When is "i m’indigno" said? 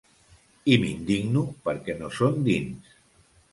0.75-1.45